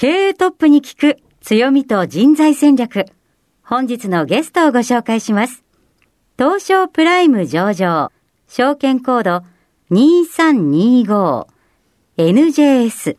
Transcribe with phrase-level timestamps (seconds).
[0.00, 3.04] 経営トップに聞く強みと人材戦略。
[3.62, 5.62] 本日のゲストをご紹介します。
[6.38, 8.10] 東証プライム上場、
[8.48, 9.42] 証券コード
[12.16, 13.18] 2325NJS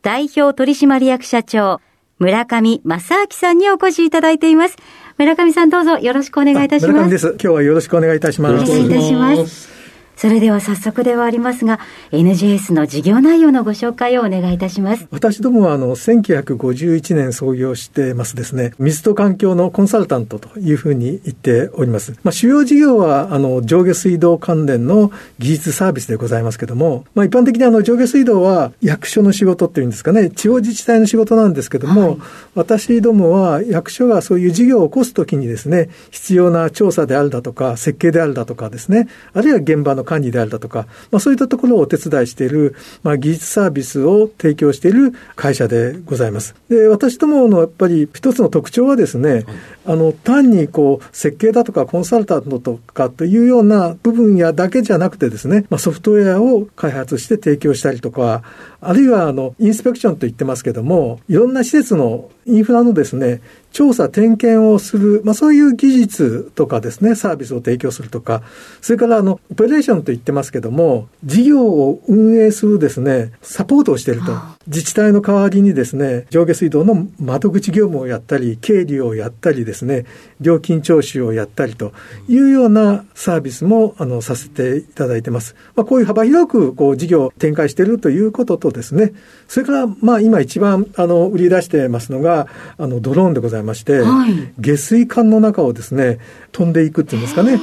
[0.00, 1.82] 代表取締役社長
[2.18, 4.76] 村上正明さんにお越しいただいています。
[5.18, 6.92] 村上さんどうぞよろしくお願いいたします。
[6.94, 7.28] 村上です。
[7.32, 8.64] 今日はよろしくお願いいたします。
[8.64, 9.75] お願いいたします。
[10.16, 11.78] それでは早速ではありますが、
[12.10, 15.06] NJS の事業内容のご紹介をお願いいたします。
[15.10, 22.14] 私どもは、あの、1951年創業してますですね、水と環境のコンサルタントというふうに言っております。
[22.24, 32.18] まあ、主要事業は、あの、上下水道関連の技術サービスでございますけども、まあ、一般的にあの、上下水道は役所の仕事っていうんですかね、地方自治体の仕事なんですけども、はい、
[32.54, 46.54] 私どもは役所がそういう事業を起こすときにですね、必要な調査であるだとか、設計であるだとかですね、あるいは現場の管理であるだとか、まあ、そういったところをお手伝いしている、まあ、技術サービスを提供している会社でございます。
[46.70, 49.46] で、私どものやっぱり一つの特徴はですね、はい、
[49.86, 58.42] あの、単にこう、設計だとかコンサルタントとかというような部分やだけじゃなくてですね、まあ、ソフトウェアを開発して提供したりとか、
[58.88, 63.40] あるいはあの、インスペクションと言ってますけども、いろんな施設のインフラのですね、
[63.72, 68.42] 調査、点検をする、まあそういう技術とかですね、サービスを提供するとか、
[68.80, 74.32] それからあの、オペレーションと言ってますけども、事業を運営するですね、サポートをしていると。
[74.68, 80.06] 自治体の代わりにですね、上下水道の窓口業務をやったり、経理をやったりですね、
[80.40, 81.92] 料金徴収をやったりと
[82.28, 85.54] いうようなサービスも、あの、させていただいてます。
[85.74, 89.12] まあこういう幅広く、こう、事業を展開しているということとですね、
[89.48, 92.46] それから、まあ今一番、あの、売り出してますのが、
[92.78, 96.18] あの、ドローンでございまして、はい、下水管の中をですね、
[96.52, 97.58] 飛んでいくっていうんですかね。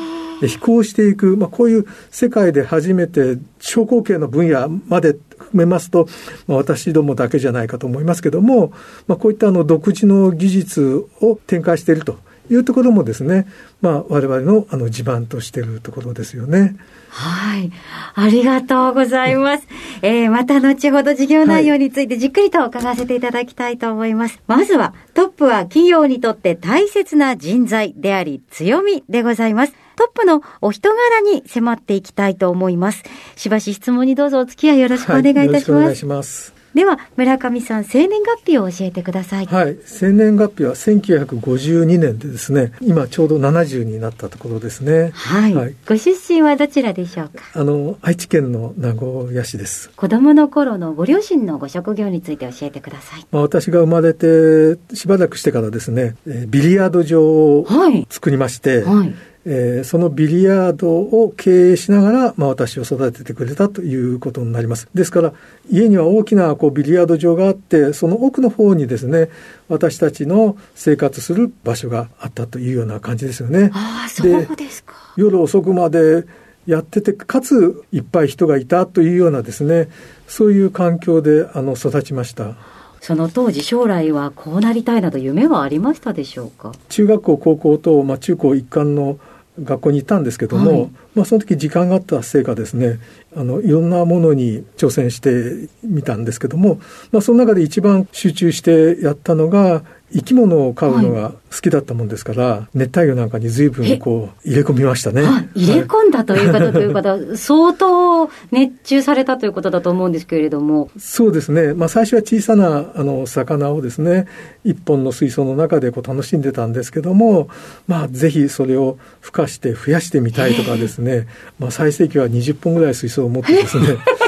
[0.47, 6.07] 飛行していく、まあ、こういう世界で初めて商工系の分野まで含めますと、
[6.47, 8.73] まあ、私どもだけじゃないかと思いますけども、
[9.07, 12.17] まあ、こういったあの独自の技術を展開していると
[12.49, 13.47] いうところもですね、
[13.81, 16.75] まあ、我々のあの地盤としているところですよね。
[17.09, 17.71] はい。
[18.15, 19.67] ありがとうございます。
[20.01, 24.41] えー、また後ほど事業内容についてじっくりと伺わせていただきたいと思います。
[24.47, 29.73] はい、まずは、トップは企業にとって大切な人材であり強みでございます。
[29.95, 33.03] トップのお人柄に迫っていきたいと思います。
[33.35, 35.51] しばし質問にどうぞお付き合いよろしくお願いいたします。
[35.51, 36.52] はい、よろしくお願いします。
[36.73, 39.45] では、村上さん、生年月日を教えてください。
[39.45, 39.77] はい。
[39.85, 45.11] 生年月日は1952年でですね、今ちょうど70になったところですね。
[45.13, 45.53] はい。
[45.53, 47.43] はい、ご出身はどちらでしょうか？
[47.53, 49.91] あの、愛知県の名古屋市です。
[49.95, 53.25] 子供の頃のご両親のご職業について教えてください。
[53.31, 57.67] まあ、私が生まれてしばらくしてからですね、ビリヤード場を
[58.09, 59.15] 作りまして、はい、はい
[59.45, 64.87] えー、そのビリヤードを経営しながら、まあ、私を育ててくれたということになります。
[64.93, 65.33] ですから、
[65.69, 69.29] 家には大きなこうビリヤード場があって、その奥の方にですね、
[69.67, 73.69] 私たちの生活する場所があったというような感じですよね。
[73.73, 74.93] ああ、そうですか。
[75.17, 76.25] 夜遅くまで
[76.65, 79.89] やってて、かついっぱい人がいたというようなですね、
[80.25, 82.55] そういう環境であの育ちました。
[83.01, 86.71] その当時将来はこうなりたいなど夢はありましたでしょうか？
[86.87, 89.19] 中学校高校と、まあ、中高一貫の
[89.61, 92.99] 学校に行ったんですけども、はい、まあ、その時時間があったせいかですね
[93.35, 96.79] あのいろんなものに挑戦してみたんですけども、
[97.11, 99.83] まあ、その中で一番集中してやったのが
[100.13, 105.23] 生き物を飼うのが好きだったもんですから、はい、熱帯魚なんかに随分こう入れ込みましたね。
[105.55, 110.89] 入れ込んだという方という方、 相当熱中されたということだと思うんですけれども。
[110.97, 111.73] そうですね。
[111.73, 114.27] まあ最初は小さなあの魚をですね、
[114.63, 117.49] 一本の水槽の中でこう楽しんでたんですけども、
[117.87, 121.27] まあぜひそれを孵化して増やしてみたいとかですね、
[121.59, 123.97] まあ最盛期は20本ぐらい水槽を持ってですね、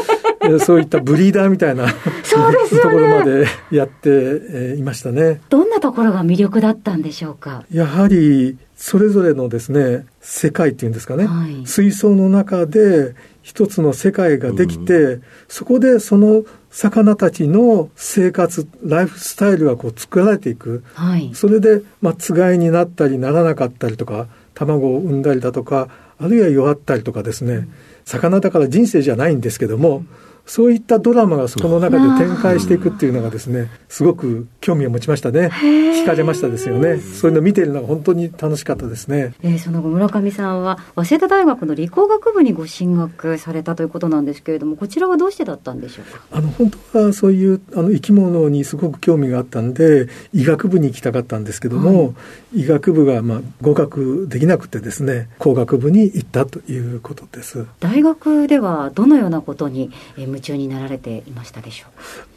[0.59, 1.87] そういったブリーダーみたいな
[2.23, 5.41] そうですよ、ね、ところまでやって、えいましたね。
[5.49, 7.63] どんなところが魅力だったんでしょうか？
[7.71, 20.83] やはり、それぞれのですね、世界っていうんですかね、はい、水槽の中で一つの世界ができて、うん、そこでその魚たちの生活、ライフスタイルがこう作られていく。
[20.93, 25.87] はい、それで、まあ、つがいになったりならなかったりとか、卵を産んだりだとか、
[26.19, 27.69] あるいは弱ったりとかですね、うん、
[28.03, 30.07] 魚だから人生じゃないんですけども、うん
[30.45, 35.49] そういったドラマがそこの中で展開していくっていうのがですね、すごく興味を持ちましたね。
[35.51, 36.99] 惹かれましたですよね。
[36.99, 39.33] そういうのを見ているのが本当に楽しかったですね。
[39.41, 46.21] えー、その後村上さんは早稲田大学の理工学部にご進学されたということなんですけれども、こちらはどうしてだったんでしょうか？
[46.31, 52.09] あの本当はそういうあの生き物にすごく興味があったんで、医学部に行きたかったんですけども、は
[52.53, 57.65] い、医学部がまあ合格できなくてですね、工学部に行ったということです。
[57.79, 61.89] 大学ではどのようなことに、えー夢中になられていましたでしょう。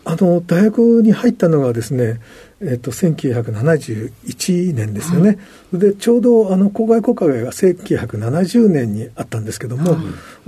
[0.04, 2.20] あの大学に入ったのがですね
[2.60, 5.38] えっと、1971年ですよね、
[5.72, 9.96] はい、でちょうどあの公害国会が1970年にあったんですけども、は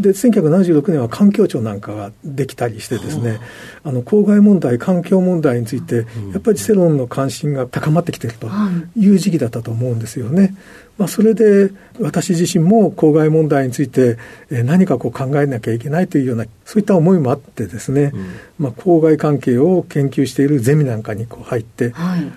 [0.00, 3.38] い、で1976年は環境庁なんかができたりしてですね、
[3.84, 5.80] あの公害問題環境問題につい。
[5.80, 8.48] てやっぱり世論の関心が高まってきていると
[8.96, 10.54] いう時期だったと思うんですよね。
[11.00, 14.18] まあ、それで私自身も公害問題について
[14.50, 21.94] 何かこう考えなきゃいけないというようなそういった思いもあってですね、うん、まあ、公害関係を研究しているゼミなんかにこう入って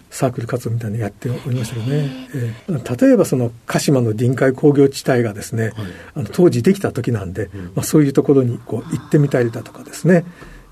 [0.09, 5.73] サークル活動みたいなのやっておりましたよね、えー、例えばその鹿島の臨海工業地帯がですね、はい、
[6.15, 10.23] あの当時できた時なんで、うん、まあ、そういうところにこう行ってみたりだとかですね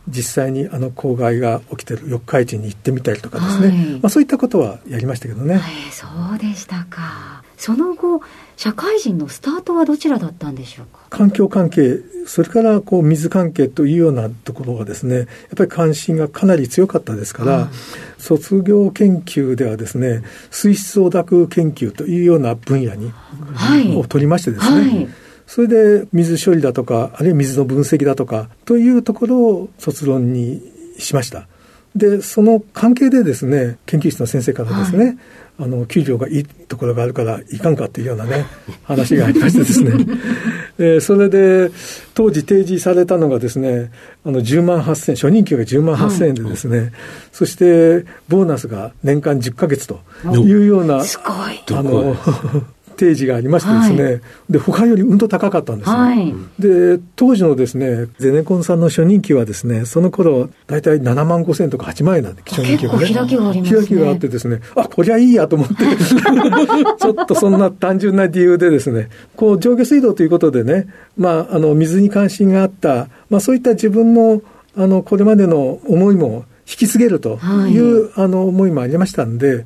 [0.08, 8.22] 実際にあの公害が起きてる四日市に行ってみたりとかですね、はい、まあ、そういったことはやりましたけどね、はい、そうでしたかその後
[8.58, 11.00] 社会人のスタートはどちらだったんでしょうか？
[11.12, 17.70] 環境関係それからこう水関係というようなところがですねやっぱり関心がかなり強かったですから、
[18.18, 23.12] 卒業研究ではですね水質汚濁研究というような分野に、
[23.54, 25.08] はい、を取りましてですね、はい。
[25.46, 30.62] それで水処理だとか、あるいは水の分析だとか、というところを卒論に
[30.98, 31.48] しました。
[31.94, 35.18] で、その関係でですね、研究室の先生からですね、はい、
[35.62, 38.46] あの、給料がいいところがあるからいかんかというようなね、
[38.84, 39.92] 話がありましてですね、
[40.80, 41.70] えー、それで、
[42.16, 43.92] 当時提示されたのがですね、
[44.26, 46.92] あの、10万8000、初任給が10万8000円でですね、はい、
[47.32, 50.00] そして、ボーナスが年間10ヶ月と
[50.34, 51.78] いうような、すごい。
[51.78, 52.18] あの、
[53.02, 54.22] 提示がありましてですね、はい、
[54.52, 63.00] で他よりうんと高かったんですね、はい、で当時のですねゼネコンさんの初任給はですねその頃大体7万5千とか8万円なんで初任給がね。
[63.12, 63.78] 開きがありますね。
[63.80, 65.74] 開きがあってですねあこりゃいいやと思って
[67.00, 70.88] ちょっとそんな単純な理由でですねこう上下水道ということでね
[71.18, 74.42] まああの水に関心があった、まあ、そういった自分の
[74.78, 77.40] あのこれまでの思いも引き継げると
[77.70, 79.66] いう、はい、あの思いもありましたんで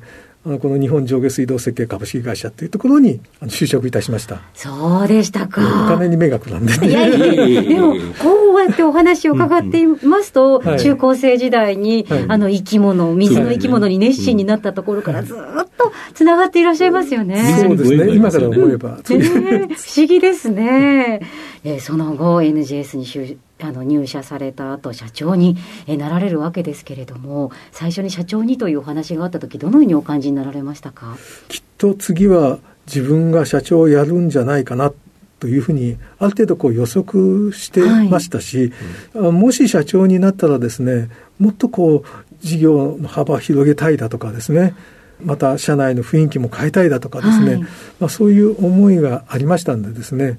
[0.50, 4.40] のこの日本上下水道設計株式会社というところに就職いたしました。
[4.54, 5.60] そうでしたか。
[5.86, 15.36] お金に目がくらんで、ね、いやいやでも こうやってお話を伺っていますと、うんうん、中高生時代に、はい、あの生き物水の生き物に熱心になったところからずっ
[15.76, 18.14] とつながっていらっしゃいますよね、そうですね。
[18.14, 21.20] 今から思えば、ね、不思議ですね、
[21.64, 25.56] えー、その後 NGS に就あの入社された後社長に
[25.86, 31.16] なられるわけですけれども最初に社長にというお話があった時どのようにお感じになられましたか？
[31.48, 34.92] きっと次は自分が社長をやるんじゃないかな
[35.40, 38.72] というふうにある程度こう予測してましたし、
[39.14, 42.04] はい、もし社長になったらですねもっとこう
[42.40, 44.74] 事業の幅を広げたいだとかですね
[45.22, 47.68] また社内の雰囲気も変えたいだとかですね、はい、ま
[48.00, 50.38] あ、そういう思いがありましたんでですね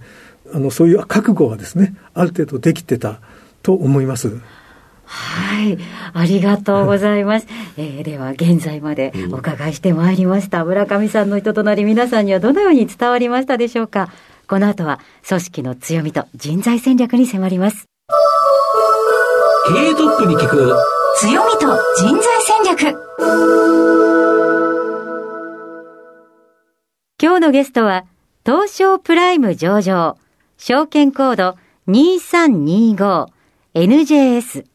[0.53, 3.19] あのそういう覚悟はですねある程度できてた
[3.63, 4.39] と思います。
[5.07, 5.77] はい。
[6.13, 7.47] ありがとうございます。
[7.77, 10.65] えー、では、現在までお伺いしてまいりました。
[10.65, 14.09] 村上さんの人となり、皆さんにはどのように伝わりましたでしょうか
[14.47, 17.85] この後は、組織の強みと人材戦略に迫ります。
[19.67, 20.75] 経営トップに聞く
[21.19, 22.97] 強みと人材戦略
[27.21, 28.05] 今日のゲストは、
[28.45, 30.17] 東証プライム上場、
[30.57, 34.65] 証券コード 2325NJS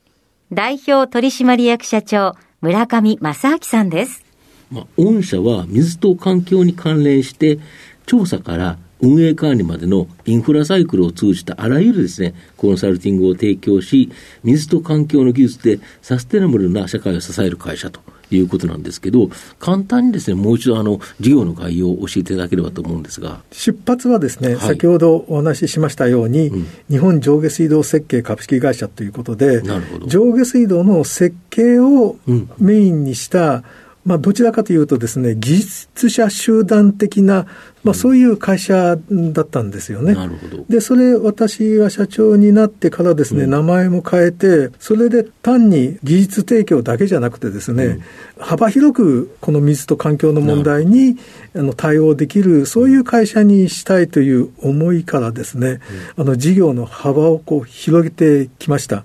[0.52, 4.24] 代表取締役社長村上正明さんです。
[4.70, 7.58] まあ、御社は水と環境に関連して
[8.06, 14.12] 調査から運営管理までのインフラサイクルを通じたあらゆるですね、コンサルティングを提供し、
[14.44, 18.11] 水と環境の技術でサステナブルな社会を支える会社と。
[18.36, 23.40] いうことなんですけど、簡単にですね、もう一度あの、事業の概要を教えていただければと思うんですが。
[23.52, 29.62] 出発はですね、はい、先ほどお話ししましたように、うん、日本上下水道設計株式会社ということで、
[30.06, 32.16] 上下水道の設計を
[32.58, 33.64] メインにした、うん
[34.04, 37.46] まあ、どちらかというとですね、技術者集団的な、
[37.84, 40.14] まあ、そういう会社だったんですよね。
[40.14, 40.64] なるほど。
[40.68, 48.02] で、それ、私が社長になってからですね、うん、名前も変えて、それで単に技術提供だけじゃなくてですね、うん、
[48.38, 51.16] 幅広くこの水と環境の問題に
[51.54, 55.80] あの対応できる、そういう会社にしたいという思いからですね、
[56.16, 59.04] うん、あの事業の幅をこう広げてきました。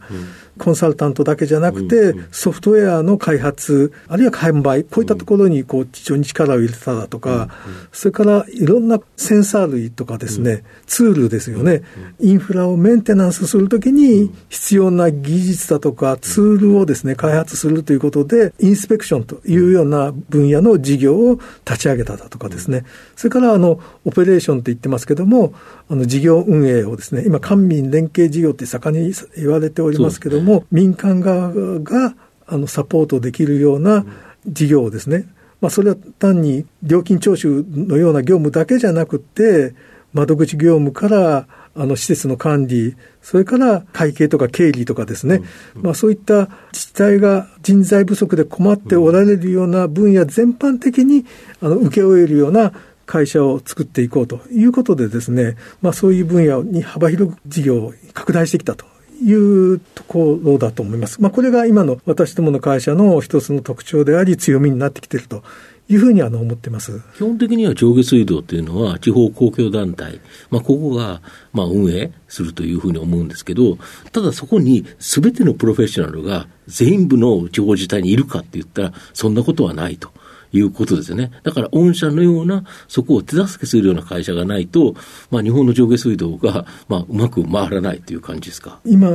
[0.57, 7.49] コンサルタントだけじゃなくて、ソフトウェアの開発、あるいは販売、こういったところにこう非常に力を入れただとか、
[7.91, 11.83] それからいろんなセンサー類とかですね、ツールですよね、
[12.19, 22.85] インフラをメンテナンスするときに必要な技術だとかツールをですね、開発するということで、インスペクションというような分野の事業を立ち上げただとかですね、
[23.15, 25.53] それからあの、オペレーションと言ってますけども、
[25.89, 32.15] あの事業運営をですね、今、官民連携事業って盛んに言われておりますけども、民間側が
[32.47, 34.05] あのサポートできるような
[34.47, 35.27] 事業をですね、
[35.61, 39.75] まあ、それは単に料金徴収のような業務だけじゃなくて、
[40.13, 45.43] 窓口業務からあの施設の管理、それから会計とか経理とかですね、うん
[45.75, 51.25] うん、まあ、そういった自治体が人材不足で困っておられるような分野全般的に
[51.61, 52.71] あの請け負えるような
[53.05, 58.85] 会社を作っていこうということでですね、まあ、そういう分野に幅広く事業を拡大してきたと
[59.23, 61.21] いうところだと思います。
[61.21, 65.43] まあ、これが今の私どもの会社の一つの特徴であり、強みになってきていると
[65.89, 70.19] いうふうにあの思ってます基本的には上下水道というのは、地方公共団体、
[70.49, 71.21] まあ、ここが
[71.53, 73.77] まあ運営するというふうに思うんですけど、
[74.11, 80.11] ただそこにすべてのプロフェッショナルが全部の地方自治体にいるかって言ったら、そんなことはないと。
[80.51, 81.31] いうことですよね。
[81.43, 84.95] だから御社のような、そこを手助けするような会社がないと、
[85.31, 88.79] まあ、日本の上下水道が、まあ、うまく回らないという感じですか？
[88.85, 89.09] 今、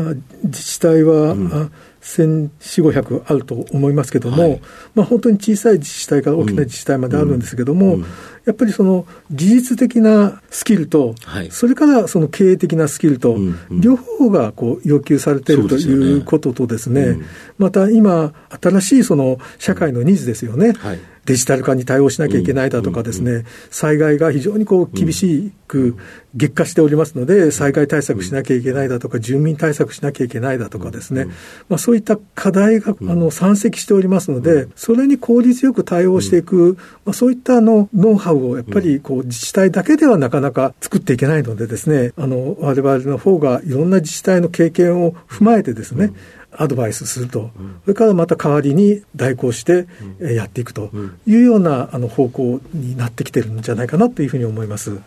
[0.44, 1.72] 自治体は、うん
[2.02, 2.50] 1400、
[2.90, 4.61] 500あると思いますけども、はい、
[4.94, 8.00] まあ、本当に小さい自治体から大きな自治体まであるんですけども、うん。
[8.00, 8.06] うん、
[8.44, 13.59] やっぱりその技術的なスキルと、はい、それからその経営的なスキルと、うん。
[13.71, 17.18] うん、両方がこう要求されているということとですね、
[17.59, 20.73] また今、新しいその社会のニーズですよね。
[20.73, 20.99] はい。
[21.25, 25.97] デジタル化に対応しなきゃいけないだとかですね、災害が非常にこう厳しく
[26.35, 31.26] 激化しておりますので、災害対策しなきゃいけないだとか、住民対策しなきゃいけないだとかですね、
[31.68, 46.12] まあ、そういった課題があの山積しておりますので、それに効率よく対応していく、まあ、そういったあのノウハウをやっぱりこう自治体だけではなかなか作っていけないのでですね、あの我々の方がいろんな自治体の経験を踏まえてですね、
[46.52, 47.50] アドバイスすると、
[47.84, 49.87] それからまた代わりに代行して
[50.20, 50.90] やっていくと
[51.26, 54.99] いうようなあの方向になってきてるんじゃないかなというふうに思います。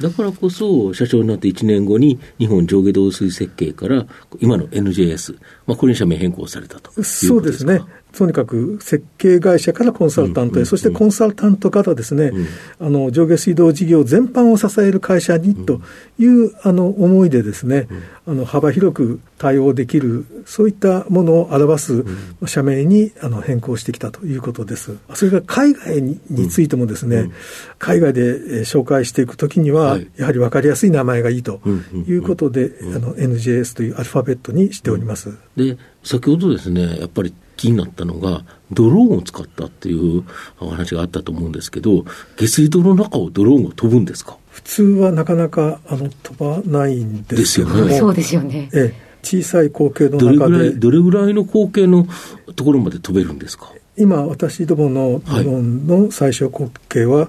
[0.00, 4.06] だからこそ、社長になって1年後に、日本上下動水設計から、
[4.40, 7.80] 今の NJS、まあ、これに社名変更されたとそうですね。
[8.12, 12.32] とにかく設計会社からコンサルタントへ、そしてコンサルタントからですね、
[12.80, 15.82] あの上下水道事業全般を支える会社にと
[16.18, 17.88] いうあの思いでですね、
[18.26, 22.04] あの幅広く対応できる、そういったものを表す
[22.46, 24.96] 社名にあの変更してきたということです。
[25.14, 27.30] それから海外についてもですね、
[27.78, 31.60] 海外で紹介していくときには、やはり分かりやすい名前がいいと
[32.06, 35.36] いうことで、あの NJS というアルファベットにしております。
[35.54, 40.24] で先ほどですね、やっぱり気になったのが、ドローンを使ったっていう
[40.60, 42.04] お話があったと思うんですけど、
[42.36, 44.36] 下水道の中をドローンが飛ぶんですか？
[44.50, 47.98] 普通はなかなかあの飛ばないんですよね。
[47.98, 48.70] そうですよね。
[48.72, 49.06] ええ。
[49.22, 50.70] 小さい口径の中で。
[50.70, 52.06] どれぐらいの口径の
[52.54, 53.72] ところまで飛べるんですか？
[53.98, 57.28] 今、私どものドローンの最小口径は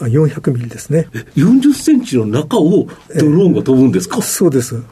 [0.00, 2.88] 400ミリですね、はい、40センチの中を
[3.20, 4.82] ドローンが飛ぶんですか、そうです。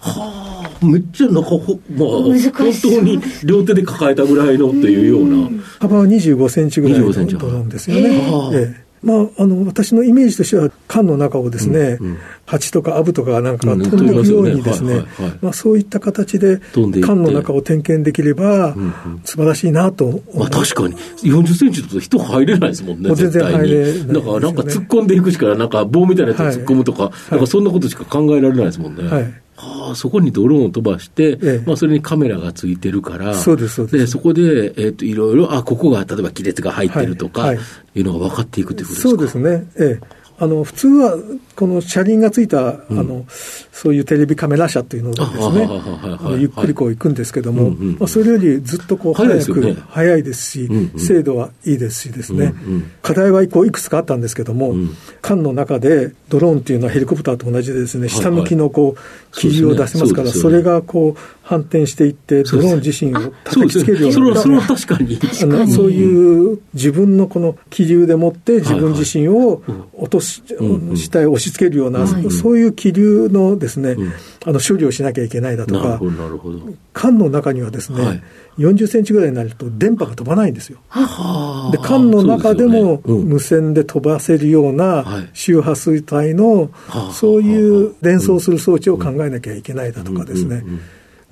[0.00, 2.40] はあ、めっちゃ中ほ、まあ、本
[2.82, 5.62] 当に両手で抱えたぐらいのっていうような。
[5.78, 8.10] 幅は25センチぐらいのドローンですよね。
[8.54, 8.90] ええ。
[9.02, 15.04] まあ、あの私のイメージとしては缶の中をですね、うんうん、蜂とかアブとかなんか飛んでいくようにですね、
[15.40, 16.60] まあ、そういった形で
[17.02, 18.74] 缶の中を点検できれば、
[19.24, 20.94] 素晴らしいなとまあ、確かに。
[21.22, 29.08] 40センチだと人入れないですもんね全然入れない、ね、だからなんか突っ込んでいくしかなんか棒みたいなやつ突っ込むとか、はい、なんかそんなことしか考えられないですもんね。
[29.08, 34.40] はいあそこにドローンを飛ばして、ええ、まあ、それにカメラがついてるから、そうですそこで、
[34.76, 37.62] えーと、いろいろ、あここが例えば亀裂が入ってるとか、はいは
[37.94, 39.08] い、いうのが分かっていくということですか？
[39.10, 41.18] そうですね、ええあの普通は
[41.54, 52.54] この車輪がついた、あのそういうテレビカメラ車というのがですね、あのゆっくりこう行くんですけども、まあ、それよりずっとこう早く、早いですし、精度はいいですしですね、
[53.02, 54.74] 課題はこういくつかあったんですけども、
[55.20, 65.18] 艦の中でドローンっていうのはヘリコプターと同じでですね、下向きのこう気流を出せますから、それがこう反転していって、ドローン自身を叩きつけるような、それは確かに。
[65.42, 69.60] あのそういう自分のこの気流でもって自分自身を
[69.92, 70.44] 落とし、
[70.94, 73.96] 下へ押し付けるような、そういう気流のですね、
[74.46, 76.00] あの処理をしなきゃいけないだとか、
[76.92, 78.22] 缶の中にはですね、
[78.56, 80.78] 40センチぐらいになると電波が飛ばないんですよ。
[81.72, 86.70] で、缶の中でも無線で飛ばせるような周波数帯の、
[87.10, 90.62] そういう連想する装置を考えなきゃいけないだとかですね。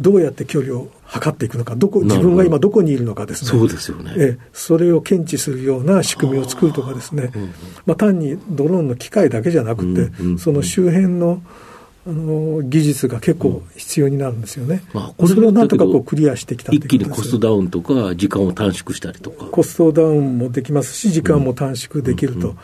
[0.00, 3.50] どうやって距離を測っていくのか、どこ、自分が今どこにいるのかですね。
[3.50, 4.14] そうですよね。
[4.16, 7.30] えそれを検知するような仕組みを作るとかですね。
[7.86, 11.42] まあ単にドローンの機械だけじゃなくて、その周辺の、
[12.06, 14.82] あの技術が結構必要になるんですよね。
[14.94, 19.46] まあ、これそれをなんとかこうクリアしてきた一気にコストダウンとか、時間を短縮したりとか。
[19.46, 22.54] コストダウンもできますし、時間も短縮できると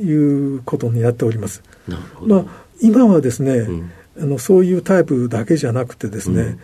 [0.00, 1.62] いうことになっております。
[1.86, 2.34] なるほど。
[2.36, 2.44] まあ、
[2.80, 6.58] 今はですね、うんあのそういうタイプだけじゃなくてですね、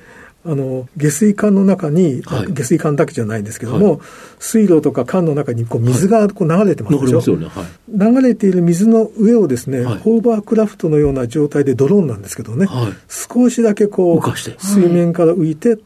[0.44, 4.00] うん、あの下水管の中に、はい、下水管だけじゃないんですけども、はい、
[4.38, 12.66] 水路とか管の中にこう水がこう流れてますでしょ、はい、流れている水の上をですね、ホーバークラフトのような状態でドローンなんですけどね、
[13.08, 15.78] 少しだけこう水面から浮いて、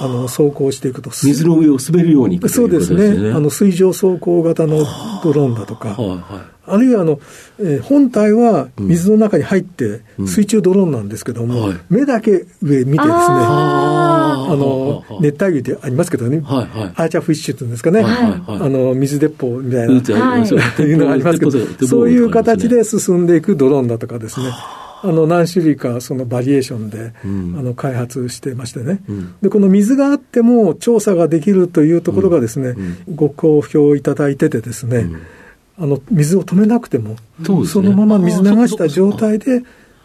[0.00, 3.30] あの走行していくと水の上を滑るように、ね、そうですね。
[3.32, 4.84] あの水上走行型の
[5.22, 6.20] ドローンだとか、はいはい。
[6.66, 7.18] あるいはあの、
[7.58, 24.46] えー、本体は水の中に入って、水中ドローンなんですけども、うんはい、目だけ上見てですね、あの、熱帯魚でありますけどね、はいはい、アーチャーフィッシュっていうんですかね、はいはいはい、あの、水鉄砲みたいな、はい、というのがありますけど、そういう形で進んでいくドローンだとかですね。
[25.02, 35.06] あの何種類かそのバリエーションで、うん、あの開発してましてね、うん、でこの水があっても調査ができるというところがですね、うん、ご好評いただいててですね、
[35.78, 39.62] あの水を止めなくても、そそのまま水流した状態で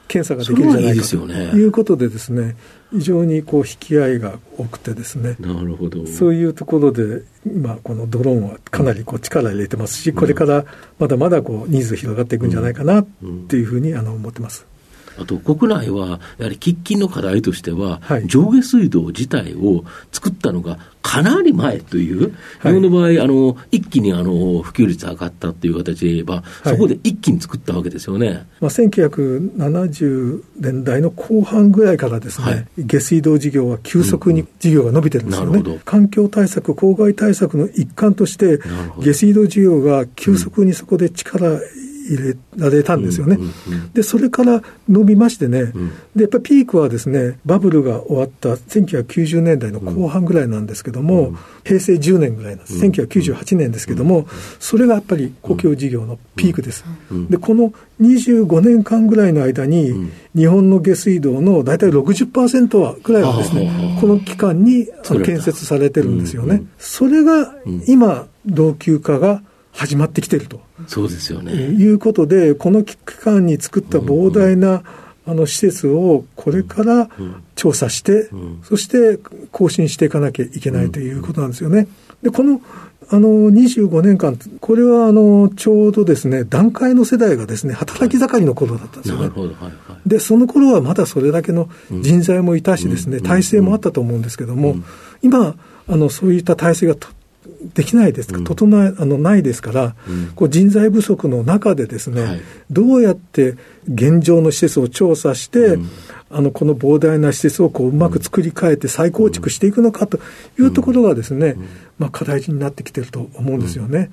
[0.07, 1.03] 検査ができるんじゃないか
[1.51, 2.55] ということでですね、
[2.91, 6.05] 非常にこう引き合いが多くてですね、なるほど。
[6.07, 10.65] そういうところで、今、このドローンはかなりこう力入れてますし、これから
[10.99, 13.05] まだまだこうニーズ広がっていくんじゃないかなっ
[13.47, 14.65] ていうふうにあの思ってます。
[15.17, 22.31] あと国内は、やはり喫緊の課題としては、はい、上下水道自体を作ったのがかなり前という、
[22.63, 38.59] 日本の場合、あの一気にあの普及率上がったという形で言えば、そこで一気に作ったわけですよね、まあ、1970年代の後半ぐらいからですね、はい、下水道事業は急速に事業が伸びてるんですよね、うん、環境対策、公害対策の一環として、
[39.00, 41.59] 下水道事業が急速にそこで力
[42.07, 43.37] 入れられたんですよね。
[43.94, 45.74] で、それから伸びましてね、
[46.15, 52.79] で、やっぱりピークはですね、バブルが終わった1990年代の後半ぐらいなんですけども、平成10年ぐらいなんです。
[52.79, 54.27] 1998年ですけども、
[54.59, 56.85] それがやっぱり公共事業のピークです。
[57.29, 64.87] で、この25年間ぐらいの間に、日本の下水道の大体60%はぐらいはですね、この期間に
[65.24, 66.63] 建設されてるんですよね。
[66.77, 67.55] それが
[67.87, 69.41] 今、老朽化が
[69.72, 70.64] 始まってきてると。
[70.87, 71.53] そうですよね。
[71.53, 74.83] いうことで、この期間に作った膨大な、
[75.27, 77.09] あの施設をこれから
[77.55, 78.29] 調査して、
[78.63, 79.19] そして
[79.51, 81.87] 更新していかなきゃいけないということなんですよね。
[82.21, 82.61] で、この
[83.09, 89.31] あの25年間、これはあのちょうどですね、段階の世代がですね、働き盛りの頃だったんですよね。
[90.05, 94.77] で、その頃はまだそれだけの人材もいたしですね、体制もあったと思うんですけども、
[95.21, 95.55] 今、
[95.87, 96.95] あのそういった体制が
[97.73, 99.95] できないですか、整えあのないですから、
[100.35, 103.55] こう人材不足の中でですね、はい、どうやって
[103.91, 105.77] 現状の施設を調査して、
[106.29, 110.19] あのこの膨大な施設をこううまく作り変えて再構築していくのかと
[110.59, 111.55] いうところがですね、
[111.97, 114.11] まあ、課題になってきてると思うんですよね。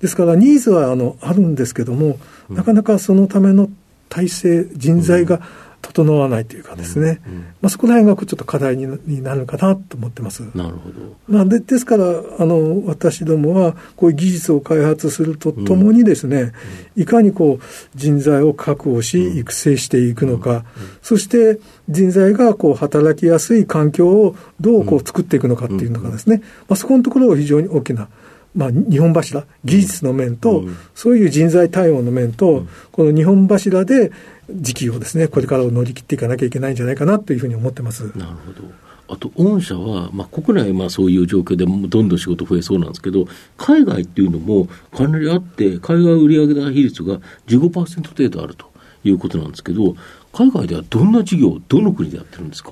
[0.00, 3.70] ですからニーズはあのあるんですけども、なかなかそのための
[4.08, 5.40] 体制、人材が、
[5.84, 10.42] 整わないというかですね、うんうん、まあ、そこら辺がちょっと課題にになるかなと思ってます。
[10.54, 10.94] なるほど。
[11.28, 12.04] まあ、でですから
[12.38, 16.52] あの私どもはこういう技術を開発するとともにですね、
[16.96, 20.64] うん、いかにこう人材を確保し育成していくのか、
[21.02, 28.08] そして人材がこう働きやすい環境をどうこう作っていくのかっていうのがですね、まあ、そこのところを非常に大きな
[28.54, 30.64] まあ、日本柱、技術の面と、
[30.94, 34.12] そういう人材対応の面と、この日本柱で
[34.50, 38.04] 時期をですね、これからを乗り切っていかなきゃいけないんじゃないかなというふうに思ってます。
[38.16, 38.70] なるほど。
[39.06, 43.26] あと、御社は、まあ、国内はまあそういう状況でどんどん仕事増えそうなんですけど、
[43.58, 48.66] 海外っていうのもかなりあって、海外売上高比率が15%程度あると
[49.04, 49.94] いうことなんですけど、
[50.32, 52.70] 海外ではどんな事業、どの国でやってるんですか？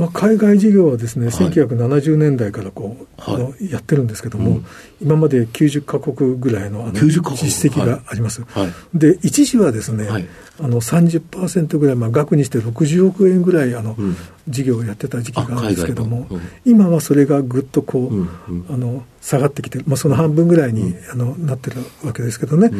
[0.00, 4.66] まあ、海外事業はですね、はい、1970年代からこう、はい、やってるんですけども、うん、
[5.02, 8.42] 今まで90か国ぐらいのあの実績があります。
[8.42, 10.26] はい、で、一時はですね、はい、
[10.58, 14.16] あの30%ぐらい、まあ、額にして60億円ぐらいあの、うん、
[14.50, 18.28] 事業をやってた時期があるんですけども、うん、今はそれがぐっとこう、うん。
[18.48, 22.70] うん、あの下がってきて、まあ、その半分ぐらいに、あのなってるわけですけどね。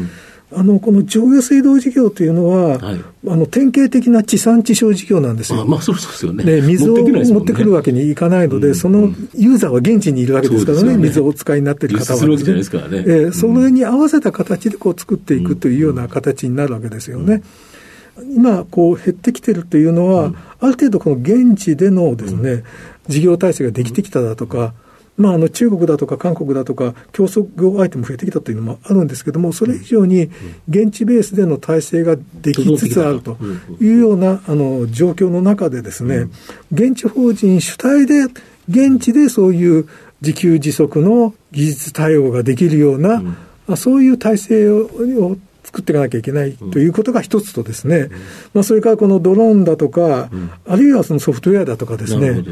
[0.53, 5.61] あの、この上下水道事業というのは、はい、あの、典型的な地産地消事業なんですよ。
[5.61, 6.43] あまあ、そうですよね。
[6.43, 10.97] ね水を持ってくるわけにいかないので、うん、そのユーザーは現地にいるわけですからね、ね。
[10.97, 12.21] 水をお使いになっている方は、ね。
[12.63, 13.05] すね。
[13.07, 17.43] えー、それに合わせた形でこう作っていくというような形になるわけですよね。
[18.35, 22.65] 今、こう減ってきてるというのは、ある程度この現地でのですね、
[23.09, 24.75] 事業体制ができてきただとか、
[25.17, 30.31] まあ、あの中国だとか韓国だとか、競争業相手も増えてきたというのもあるんですけれども、それ以上に
[30.69, 33.37] 現地ベースでの体制ができつつあると
[33.81, 36.29] いうようなあの状況の中でですね、
[36.73, 38.25] 現地法人主体で、
[38.69, 39.89] 現地でそういう
[40.23, 43.23] 自給自足の技術対応ができるような、
[43.77, 45.37] そういう体制を
[45.71, 48.11] 作っていかなきゃいけないということが一つとですね、うん、
[48.55, 52.43] まあ、それからこのドローンだとか、うん、あるいはそのソフトウェアだとかですね、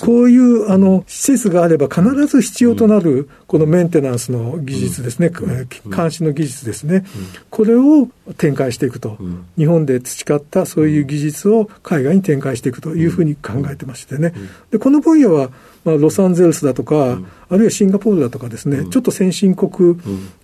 [0.00, 7.04] こういうあの施設があれば必ず必要となるこのメンテナンスの技術ですね、監視の技術ですね、
[7.50, 9.18] これを展開していくと、
[9.58, 14.32] 日本で培ったそういう技術を海外に展開していくというふうに考えてましてね、
[14.70, 15.50] でこの分野は
[15.84, 19.96] まあ、ロサンゼルスだとか、うん、あるいはシンガポールだとかですね、うん、ちょっと先進国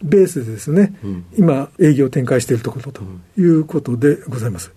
[0.03, 3.03] ベースでですね、うん、今、営業を展開しているところと
[3.39, 4.73] いうことでございます。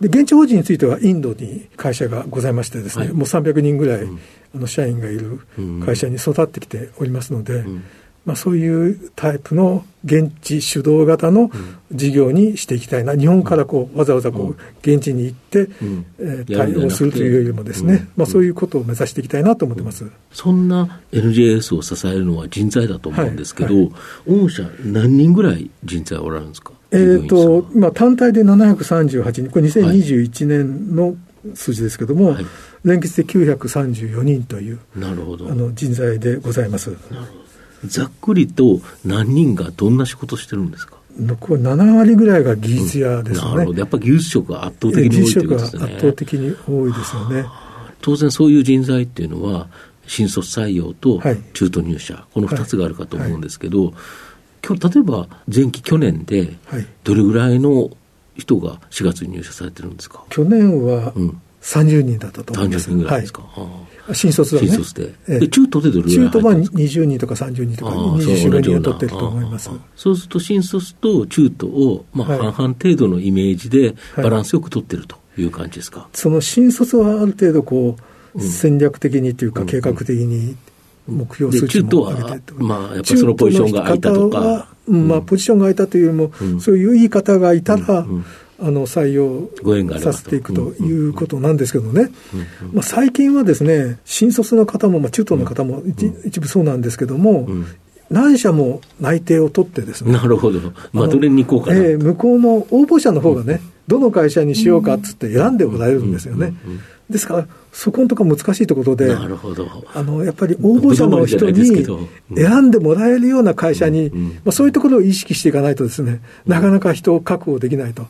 [0.00, 4.08] で、現地法人についてはインドに会社がございましてですね、はい、もう300人ぐらい、
[4.54, 5.40] あの社員がいる
[5.84, 7.64] 会社に育ってきておりますので、
[8.26, 11.50] まあ、そういうタイプの現地主導型の
[11.92, 15.68] 事業にしていきたいな、日本からこうわざわざこう現地に行って、
[16.18, 23.84] え対応するというよりもですね、まあ、そういうことを目指していきたいなと思ってます、そんな NJS を支えるのは人材だと思うんですけど、はい。
[23.84, 26.72] はい、御社、何人ぐらい人材おられるんですか？
[26.92, 31.16] えーと今、単体で738人、これ2021年の
[31.54, 32.46] 数字ですけれども、はい、
[32.84, 35.50] 連結で934人というなるほど。
[35.50, 36.90] あの人材でございます。
[36.90, 37.49] なるほど
[37.84, 40.96] ざっくりと何人がどんな仕事してるんですか？
[41.18, 45.84] 残り7割ぐらいが技術屋ですね、うん、なるほど、やっぱり技術職が圧倒的に多いということですね。
[45.84, 47.44] 圧倒的に多いですよね。
[48.00, 49.68] 当然そういう人材っていうのは、
[50.06, 51.20] 新卒採用と
[51.52, 53.94] 中途入社、はい、この2つがあるかと思うんですけど、はい。
[54.68, 56.54] はい、例えば前期去年で、
[57.04, 57.90] どれぐらいの
[58.36, 60.24] 人が4月に入社されてるんですか？
[60.30, 61.12] 去年は
[61.60, 62.90] 30人だったと思います。
[62.90, 63.42] 30人ぐらいですか？
[63.42, 64.68] はい新卒はね。
[64.68, 65.14] 新卒で。
[65.28, 69.70] ええ、中途でどれぐらい中途は20人とか30人とか、24人を取ってると思います。
[69.96, 76.00] そうすると、新卒と中途を、まあ、半々程度のイメージで、バランスよく取ってるという感じですか？
[76.00, 77.96] はい、その新卒はある程度、こ
[78.34, 80.56] う、戦略的にというか、計画的に
[81.08, 84.68] 目標数値も上げてまあ、やっぱそのポジションが空いたとか。
[84.86, 88.04] まあ、ポジションが空いたというよりも、そういう言い方がいたら、
[88.62, 89.48] あの採用
[90.00, 92.10] させていくということなんですけどね、
[92.72, 95.82] まあ、最近はですね、新卒の方も、まあ、中東の方も
[96.24, 97.48] 一部そうなんですけども、
[98.10, 100.12] 何社も内定を取ってですね。
[100.12, 100.60] なるほど。
[100.92, 101.80] まあ、どれに行こうかな。
[101.80, 106.54] えー、向こうの応募者の方がね、どの会社にしようかっつって選んでもらえるんですよね。
[107.08, 109.68] ですから、そこのところ難しいところで、なるほど。
[109.94, 111.64] あのやっぱり応募者の人に
[112.36, 118.06] 選んでもらえるような会社に、まあ、そういうところを意識していかないとですね、なかなか人を確保できないと。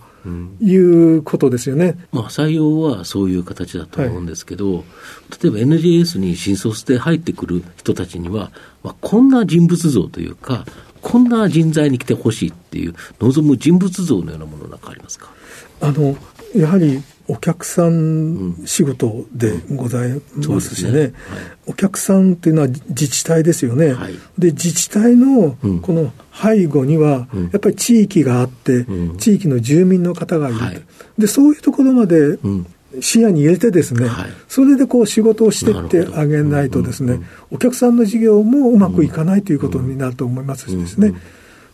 [0.61, 4.85] いうことですよね、まあ、採用はそういう形だと思うんですけど、はい、
[5.43, 8.51] 例えば NGS に新卒で入ってくる人たちには、
[8.83, 10.67] まあ、こんな人物像というか、
[11.01, 15.31] こんな人材に来てほしいっていう、望む人物像のようなものなんかありますか？
[15.81, 16.15] あの
[16.55, 20.95] やはりお客さん仕事でございますしね、うん。
[20.97, 21.13] ねはい、
[21.69, 30.83] お客さんっていうのは自治体ですよね、はい、で自治体のこの背後には、やっぱり地域があって、うん、地域の住民の方がいる、はい、
[31.19, 32.39] でそういうところまで
[33.01, 34.09] 視野に入れてですね、
[34.49, 37.21] それでこう仕事をしてってあげないとですね、
[37.53, 41.15] お客さんの事業もうまくいかないということになると思いますしですね。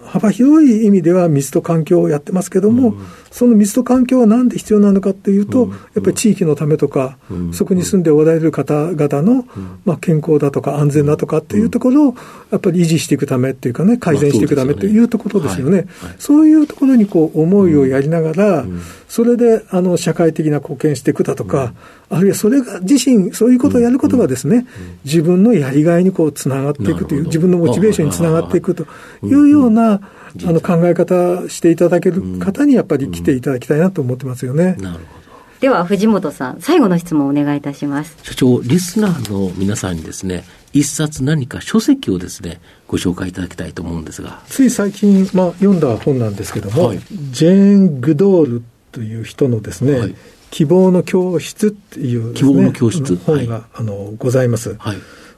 [0.07, 2.95] 幅広い意味では水と環境をやってますけども、
[3.37, 7.19] その水と環境はなんで必要なのかっていうと、やっぱり地域のためとか、
[7.53, 9.47] そこに住んでおられる方々の、
[9.85, 12.15] まあ、健康だとか安全だとかっていうところを、
[12.51, 15.87] やっぱり維持していくためっていうかね、改善していくためというところですよね。
[16.19, 18.65] そういうところにこう思いをやりながら、
[19.07, 21.75] それであの社会的な貢献していくだとか、
[22.09, 24.67] あるいはそれが自身、そういうことをやることがですね、
[25.05, 28.87] 自分のやりがいにこうつながっていくという、自分のモチベーションにつながっていくと
[29.23, 30.01] いうような、
[30.45, 34.75] あの考え方していただける方にやっぱり来ていただきたいなと思ってますよね。
[34.79, 35.27] なるほど。
[35.61, 38.17] では藤本さん最後の質問をお願いいたします。
[38.23, 44.43] 社長リスナーの皆さんにですね一冊何か書籍をですねご紹介いただきたいと思うんですが。
[44.49, 50.15] つい最近、まあ、読んだ本なんですけども、はい、ジェーン・グドールという人のですね、はい、
[50.51, 53.17] 希望の教室っていう、ね、希望の教室。
[53.17, 54.75] 本が、はい、あのございます。
[54.79, 54.97] はい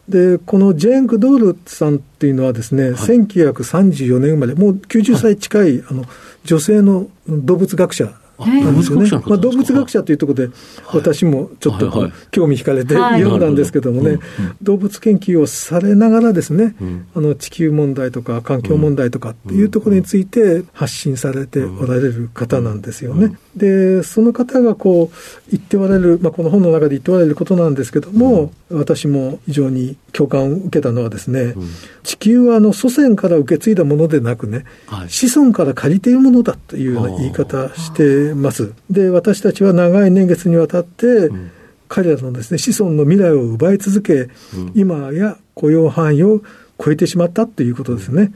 [0.08, 6.04] で、このジェーン・グドールさんっていうのはですね、はい、1934年生まれ、もう90歳近い、はい、あの
[6.44, 9.10] 女性の動物学者なんですよね。
[9.10, 10.50] まあ、動物学者というところで、
[10.92, 14.18] 私もちょっと興味惹かれて読んだんですけどもね、
[14.62, 16.74] 動物研究をされながらですね、
[17.14, 23.36] あの地球問題とか環境問題とかっていうところについて発信されておられる方なんですよね。
[23.56, 31.54] で、その方がこう言っておられる、まあ、この本の中で言っておられることなんですけども、私も非常に共感を受けたのはですね、
[32.02, 34.64] 地球はあの祖先から受け継いだものでなくね、
[35.08, 38.72] 子孫から借りているものだというような言い方してます。
[38.90, 41.50] で、私たちは長い年月にわたって、うん、
[41.88, 44.30] 彼らのですね、子孫の未来を奪い続け、うん、
[44.74, 46.42] 今や雇用範囲を
[46.82, 48.32] 超えてしまったということですね。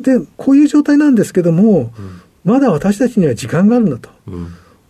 [0.00, 1.92] で、こういう状態なんですけども、
[2.44, 4.10] まだ私たちには時間があるんだと。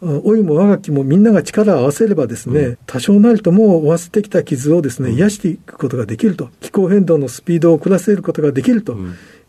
[0.03, 6.51] 老いも我がきもみんなが力を合わせればですね、うん、多少なりとも負わせてきた傷をですね、癒していくことができると。
[6.61, 8.97] 気候変動のスピードを遅らせることができると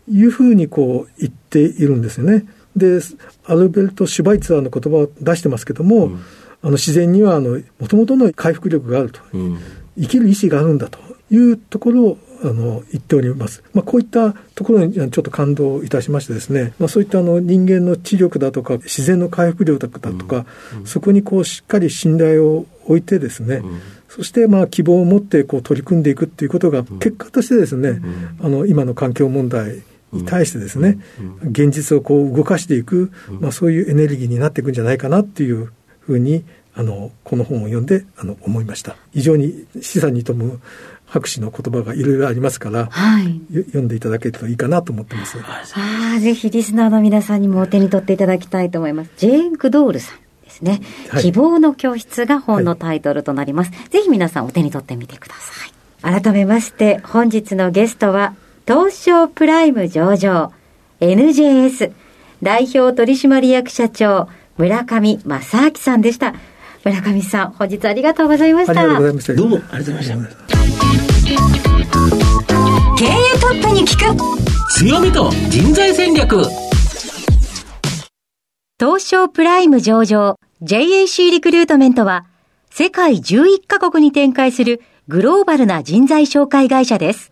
[0.10, 2.45] いうふうにこう言っているんですよね。
[2.77, 2.99] で、
[3.45, 6.21] アルベルト・シュバイツァーの言葉を出してますけども、うん、
[6.61, 9.59] あの自然にはもともとの回復力があると、うん、
[9.99, 11.07] 生きる意志があるんだと。
[11.29, 13.63] いうところをあの言っております。
[13.73, 20.45] まあ、こういったところにちょっと感動いたしましてですね、まあ、そういったあの人間の知力だとか自然の回復力だとか、
[20.79, 23.61] うん、そこにこうしっかり信頼を置いてですね、
[24.07, 27.99] そしてまあ希望を持ってこう取り組んでいくっていうことが結果としてですね、
[28.41, 30.99] あの今の環境問題に対してですね、
[31.43, 40.61] 現実をこう動かしていく、まあ、そういうエネルギーになっていくんじゃないかなっていうふうにあのこの本を読んであの思いました非常に示唆に富む
[41.07, 45.37] 博士の言葉がいろいろありますから、はい、読んでいただけるといいかなと思ってます。
[45.39, 49.11] ああ、ぜひリスナーの皆さんにもお手に取っていただきたいと思います。
[49.17, 50.81] ジェーン・クドールさんですね。
[51.09, 53.71] はい、希望の教室が本のタイトルとなります。
[53.71, 56.21] はい、ぜひ皆さんお手に取ってみてください。
[56.21, 58.35] 改めまして、本日のゲストは、
[58.67, 60.51] 東証プライム上場
[60.99, 61.93] NJS
[62.43, 64.27] 代表取締役社長
[64.58, 66.36] 村上正明さんでした。
[66.84, 68.82] 村上さん、本日ありがとうございました。
[68.82, 69.34] ありがとうございました。
[69.36, 70.38] どうもありがとうございました。
[72.97, 74.17] 経営トップに聞く
[74.73, 76.43] 強みと人材戦略
[78.77, 82.25] 東証プライム上場 JAC リクルートメントは
[82.69, 87.32] 世界11カ国に展開するグローバルな人材紹介会社です。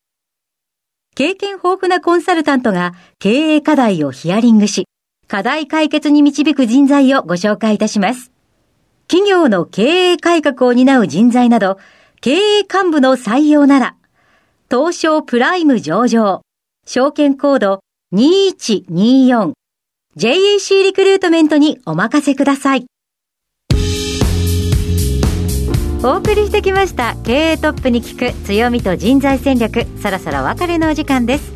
[1.21, 4.87] 経験豊富なコンサルタントが経営課題をヒアリングし、
[5.27, 8.31] 課題解決に導く人材をご紹介いたします。
[9.07, 11.77] 企業の経営改革を担う人材など、
[12.21, 13.95] 経営幹部の採用なら、
[14.69, 16.41] 東証プライム上場、
[16.87, 17.83] 証券コード
[18.15, 19.51] 2124、
[20.17, 22.85] JAC リクルートメントにお任せください。
[26.03, 27.15] お送りしてきました。
[27.23, 29.85] 経営トップに聞く強みと人材戦略。
[30.01, 31.51] そろそろ別れのお時間です。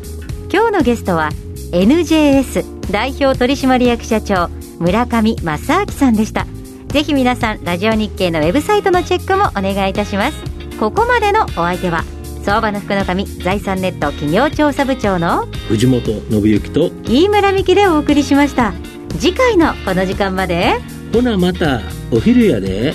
[0.52, 1.30] 今日のゲストは
[1.72, 6.46] NJS 代表取締役社長村上正明さんでした。
[6.86, 10.36] ぜひ皆さんラジオ日経のウェブサイトのチェックもお願いいたします。
[10.78, 12.04] ここまでのお相手は
[12.44, 18.74] 相場の福の神財産ネット企業調査部長の藤本信之と飯村美希でお送りしました。
[19.18, 20.74] 次回のこの時間まで。
[21.12, 21.80] ほなまた
[22.12, 22.94] お昼やで